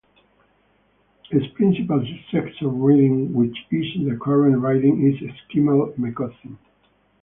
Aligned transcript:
Its 1.29 1.45
principal 1.53 2.03
successor-riding, 2.03 3.31
which 3.35 3.55
is 3.69 4.03
the 4.09 4.17
current 4.19 4.57
riding, 4.59 5.05
is 5.13 5.19
Esquimalt-Metchosin. 5.21 6.57